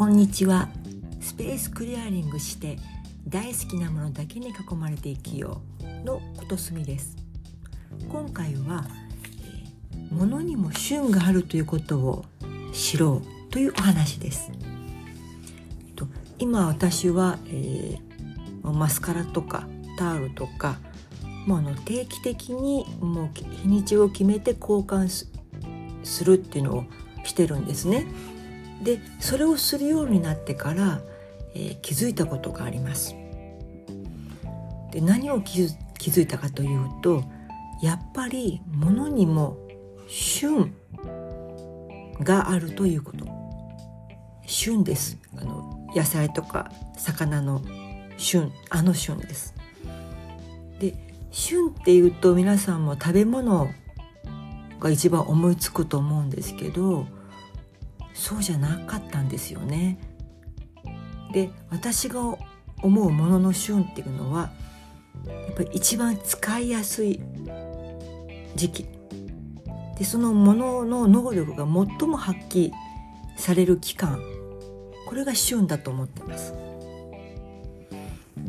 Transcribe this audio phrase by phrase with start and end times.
[0.00, 0.70] こんにちは。
[1.20, 2.78] スペースクリアリングして
[3.28, 5.60] 大好きなものだけに囲まれて生きよ
[6.02, 7.18] うのことすみです。
[8.08, 8.86] 今回は、
[9.94, 12.24] え、物にも旬があるということを
[12.72, 14.50] 知ろうというお話です。
[15.96, 16.06] と
[16.38, 20.78] 今私は、えー、マスカラとかタオルとか
[21.46, 25.10] もうあの定期的にもう日にちを決めて交換
[26.04, 26.84] するっていうのを
[27.22, 28.06] してるんですね。
[28.82, 31.00] でそれをするようになってから、
[31.54, 33.14] えー、気づいたことがあります。
[34.90, 37.22] で何を気づいたかというと
[37.80, 39.56] やっぱり物にも
[40.08, 40.74] 旬
[42.20, 43.26] があるということ。
[44.46, 45.16] 旬です。
[45.36, 47.62] あの野菜とか魚の
[48.16, 49.54] 旬あの旬です。
[50.80, 50.94] で
[51.30, 53.70] 旬っていうと皆さんも食べ物
[54.80, 57.06] が一番思いつくと思うんですけど
[58.14, 59.98] そうじゃなかったんですよね。
[61.32, 62.20] で私が
[62.82, 64.50] 思うものの旬っていうのは
[65.26, 67.20] やっぱり一番使いやすい
[68.56, 68.86] 時期
[69.98, 72.72] でそのものの能力が最も発揮
[73.36, 74.20] される期間
[75.06, 76.54] これが旬だと思ってます。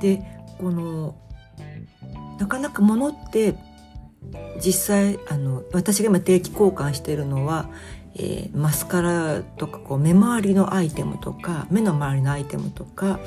[0.00, 0.22] で
[0.58, 1.14] この
[2.38, 3.54] なかなか物って
[4.62, 7.70] 実際あの私が今定期交換しているのは、
[8.18, 13.20] えー、マスカラとかこう目周りのアイテムとか目の周りのアイテムとか、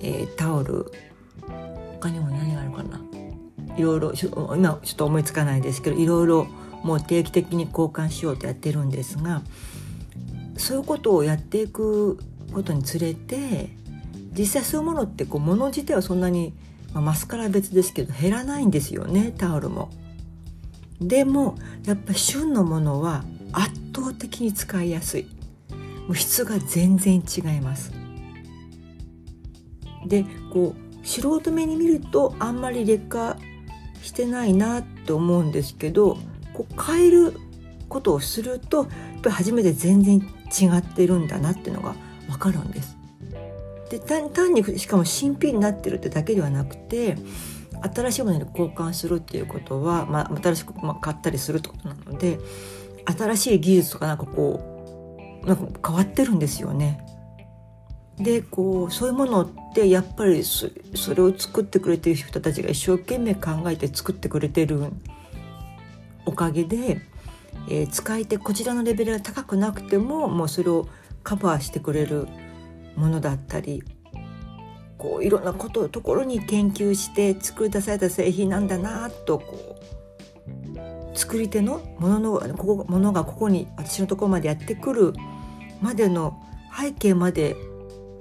[0.00, 0.92] えー、タオル
[2.00, 3.00] 他にも何があるかな
[3.76, 4.12] いろいろ
[4.56, 6.46] 今ちょっと思いつかないですけどいろいろ
[6.84, 9.42] もう定期的に交換しようとやってるんですが
[10.56, 12.18] そういうことをやっていく
[12.52, 13.70] ことにつれて
[14.32, 16.54] 実際そういうものってこう物自体はそんなに、
[16.94, 19.90] まあ、マスカラ別ですけど減らないんですよねタオルも。
[21.00, 25.26] でもやっぱ旬のものは圧倒的に使いやすい
[26.06, 27.92] もう質が全然違います
[30.06, 33.36] でこう素人目に見るとあんまり劣化
[34.02, 36.16] してないなって思うんですけど
[36.52, 37.34] こう変える
[37.88, 38.86] ことをするとやっ
[39.22, 41.94] ぱり初めて全然違ってるんだなっていうのが
[42.28, 42.96] 分かるんです。
[43.90, 47.16] で単にしかも新品になってるってだけではなくて
[47.94, 52.38] 新しいものに交換するっていうことは、まあ、新しく、まあ、買ったりするってことなので
[53.12, 57.04] 新しい技術とかなんかこうなんか変わってるんですよね。
[58.18, 60.68] でこうそういうものってやっぱりそ
[61.14, 64.92] れを作ってくれてる人たちが一生懸命考えて作ってくれてる
[66.26, 67.00] おかげで、
[67.68, 70.86] えー、使い手こちらのレベルが高くなくてももうそれを
[71.22, 72.28] カバーしてくれる
[72.94, 73.82] ものだったり
[74.98, 79.84] こういろんなことところに研究して作り出された製品なんだなとこう
[81.20, 85.12] 作り手のもののここものがここに私のところまでやってくる
[85.82, 86.42] までの
[86.74, 87.56] 背景まで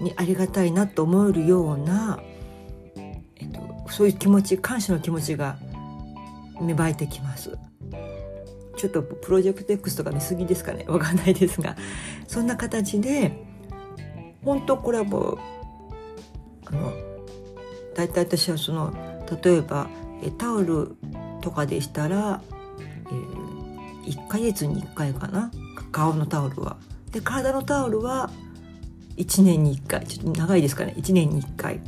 [0.00, 2.18] にありがたいなと思えるような、
[2.96, 5.58] えっと、そういう気持ち感謝の気持ちが
[6.58, 7.58] 芽生えてきます。
[8.78, 11.76] ちょっとプロジェクト X とか見過ぎですかね わかんないですが
[12.26, 13.32] そんな形で
[14.44, 15.38] 本当これはもう
[16.66, 16.92] あの
[17.94, 18.92] 大体私はその
[19.42, 19.88] 例えば
[20.36, 20.96] タオル
[21.40, 22.42] とかでしたら、
[23.10, 25.50] えー、1ヶ月に1回かな？
[25.92, 26.76] 顔のタオルは。
[27.12, 28.30] で体のタオルは
[29.16, 30.06] 1年に1回。
[30.06, 30.94] ちょっと長いですかね。
[30.96, 31.80] 1年に1回。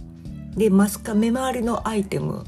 [0.56, 2.44] でマスカ目周りのアイテム、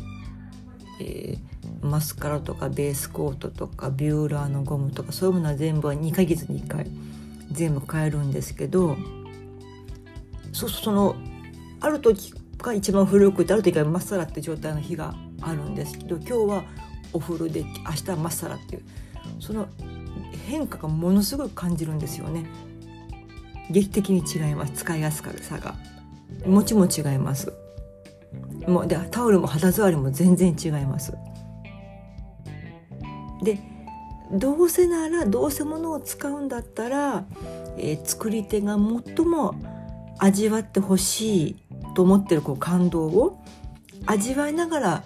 [1.00, 6.86] えー、マスカラとかベースコートとかビューラーのゴムとかそういうものは全部は2ヶ月に1回。
[7.52, 8.96] 全部変えるんですけど
[10.52, 11.16] そうその
[11.80, 16.64] ある時が一番古くてある時はまっさらって状態の日があるんですけど今日は
[17.12, 18.82] お風呂で明日はまっさらっていう
[19.40, 19.66] その
[20.46, 22.46] 変化がものすごく感じるんですよね。
[23.70, 24.72] 劇的に違います。
[24.72, 25.74] 使いやすさが。
[26.46, 27.52] 持ちも違います。
[28.66, 31.16] もうでタオルも肌触りも全然違います。
[33.42, 33.58] で
[34.32, 37.24] どうせならどうせ物を使うんだったら、
[37.78, 39.54] えー、作り手が最も
[40.18, 41.56] 味わってほしい
[41.94, 43.42] と思ってるこう感動を
[44.06, 45.04] 味わいながら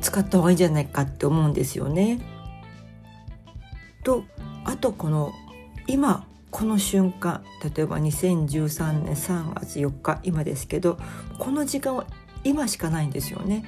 [0.00, 2.20] 使った方がいいんじゃないかって思うんですよね。
[4.04, 4.24] と
[4.64, 5.32] あとこの
[5.86, 10.98] 今この瞬間例えば2013年3月4日今ですけど
[11.38, 12.06] この時間は
[12.44, 13.64] 今しかないんですよね。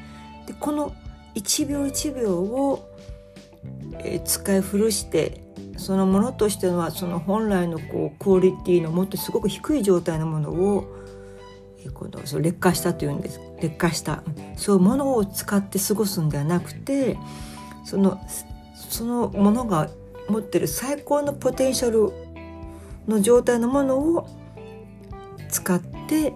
[0.46, 0.94] でこの
[1.34, 2.88] 1秒1秒を、
[3.98, 5.42] えー、使い古して
[5.76, 10.84] そのものとしてのはその本来のこうクオリティのもっとすごく低い状態のものを
[11.94, 13.40] このそ劣化したというんです。
[13.60, 14.22] 劣化した。
[14.56, 17.16] そういうものを使って過ごすんではなくて
[17.84, 18.20] その
[18.74, 19.88] そのものが
[20.28, 22.12] 持ってる最高のポテンシャル
[23.06, 24.28] の状態のものを
[25.48, 26.34] 使って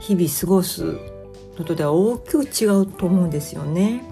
[0.00, 0.98] 日々過ごす
[1.58, 4.02] のとでは大きく違うと思うんですよね。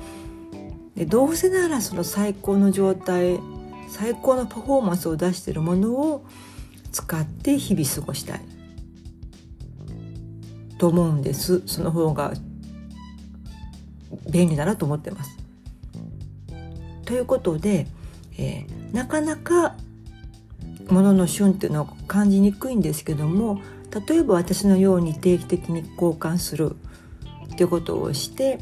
[0.96, 3.38] でどうせならその最高の状態
[3.88, 6.24] 最高のパフォーマンスを出しているものを
[6.90, 8.61] 使って日々過ごしたい。
[10.82, 12.32] と思うんですその方が
[14.28, 15.38] 便利だなと思ってます。
[17.04, 17.86] ということで、
[18.36, 19.76] えー、なかなか
[20.88, 23.62] 物の旬っていうのを感じにくいんですけども
[24.08, 26.74] 例えば私のように定期的に交換する
[27.52, 28.58] っていうことをして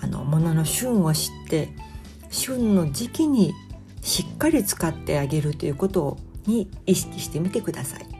[0.00, 1.68] あの物の旬を知って
[2.30, 3.52] 旬の時期に
[4.00, 6.16] しっかり使ってあげるということ
[6.46, 8.11] に意識してみてください。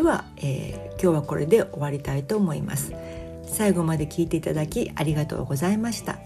[0.00, 2.94] では、えー、今日はこれで終わりたいと思います。
[3.44, 6.20] 最後まで聞いていただきありがとうございました。